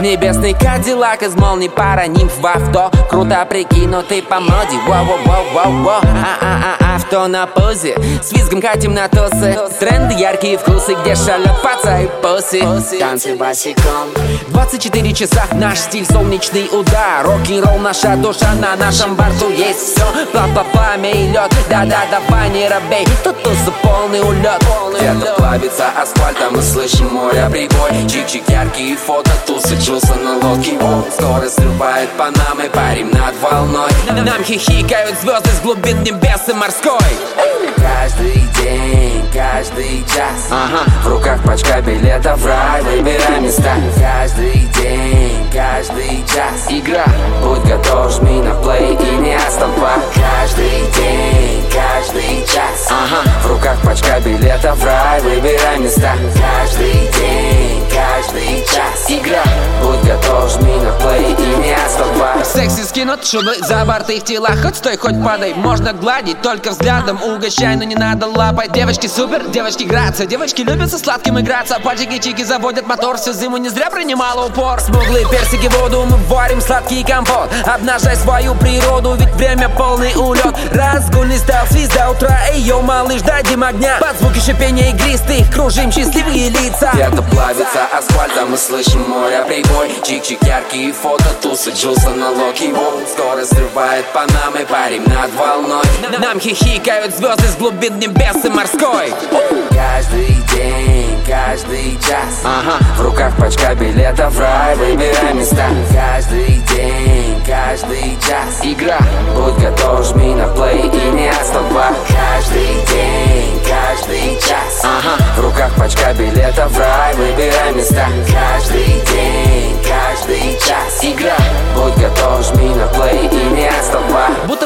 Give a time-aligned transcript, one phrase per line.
[0.00, 2.90] небесный кадиллак из молний Пара нимф в авто.
[3.08, 4.76] Круто прикинутый по моде.
[4.86, 7.96] Воу-воу-воу-воу-воу авто на позе.
[8.22, 11.14] С визгом катим на тосы Тренды, яркие вкусы Где
[11.62, 12.60] паца и поси
[12.98, 14.10] Танцы босиком.
[14.48, 15.44] 24 часа.
[15.52, 17.24] Наш стиль, солнечный удар.
[17.24, 19.50] Рок-н-ролл, наша душа, на нашем борту.
[19.50, 23.06] Есть все Пла-пла-пламя и лед, да-да, давай не робей.
[23.24, 24.62] Тут тусу полный улет
[24.94, 27.90] Где-то плавится асфальт, а мы слышим море прибой.
[28.06, 33.90] Чик-чик, яркие фото, тусы, чувства на лодке О, Скорость срывает Панамы, парим над волной.
[34.08, 36.98] Нам хихикают звезды с глубин небес и морской.
[37.76, 40.48] Каждый день, каждый час.
[40.50, 40.84] Ага.
[41.02, 43.74] В руках пачка билетов в рай Выбирай места.
[43.98, 46.66] Каждый день, каждый час.
[46.68, 47.06] Игра.
[47.42, 52.90] Будь готов, жми на плей и не отступай Каждый день, каждый час.
[52.90, 53.28] Ага.
[53.42, 56.14] В руках пачка билетов в рай Выбирай места.
[56.34, 57.09] Каждый
[63.00, 67.76] Скинут шубы за борты их тела Хоть стой, хоть падай, можно гладить Только взглядом угощай,
[67.76, 68.72] но не надо лапать.
[68.72, 70.26] Девочки супер, девочки грация.
[70.26, 71.78] Девочки любят со сладким играться.
[71.82, 73.16] Пальчики-чики заводят мотор.
[73.16, 74.80] Всю зиму не зря принимала упор.
[74.80, 77.50] Смуглые персики воду мы варим сладкий компот.
[77.64, 80.54] Обнажай свою природу, ведь время полный улет.
[80.72, 83.98] Разгульный стал свист до утра Эй, йоу, малыш, дадим огня.
[84.00, 86.90] Под звуки шипения игристых Кружим счастливые лица.
[86.92, 89.90] Где-то плавится асфальт, а мы слышим море прибой.
[90.02, 92.72] Чик-чик, яркие фото, тусы, джуса на локи
[93.12, 95.84] Скорость срывает Панамы, парим над волной.
[96.18, 99.12] Нам хихикают звезды с глубин небес и морской.
[99.70, 102.42] Каждый день, каждый час.
[102.44, 102.78] Ага.
[102.96, 105.68] В руках пачка билетов в рай Выбирай места.
[105.92, 108.60] Каждый день, каждый час.
[108.62, 108.98] Игра
[116.20, 118.06] билетов в рай Выбирай места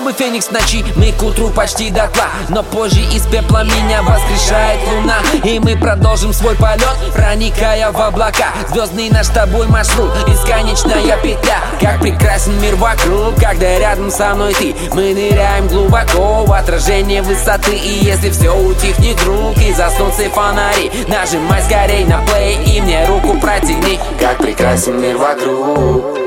[0.05, 5.19] бы феникс ночи, мы к утру почти дотла Но позже из пепла меня воскрешает луна.
[5.43, 8.53] И мы продолжим свой полет, проникая в облака.
[8.71, 11.59] Звездный наш с тобой маршрут, бесконечная петля.
[11.81, 14.75] Как прекрасен мир вокруг, когда рядом со мной ты.
[14.93, 17.75] Мы ныряем глубоко в отражение высоты.
[17.75, 23.07] И если все утихнет друг и заснут все фонари Нажимай скорей на плей и мне
[23.07, 23.99] руку протяни.
[24.21, 26.19] Как прекрасен мир вокруг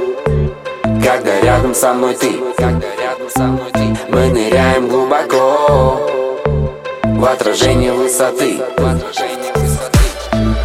[0.83, 2.39] Когда рядом со мной ты.
[2.57, 3.06] Когда рядом
[3.37, 6.01] со мной ты Мы ныряем глубоко
[7.03, 8.59] В отражение высоты.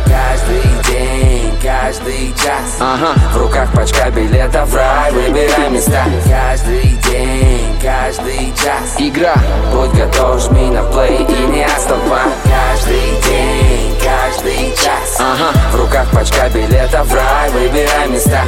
[0.06, 2.78] Каждый день, каждый час.
[2.80, 3.14] Ага.
[3.34, 6.04] В руках пачка билетов в рай Выбирай места.
[6.26, 8.96] Каждый день, каждый час.
[8.98, 9.34] Игра.
[9.72, 15.18] Будь готов, жми на плей и не отступай Каждый день, каждый час.
[15.18, 15.52] Ага.
[15.72, 18.44] В руках пачка билетов в рай Выбирай места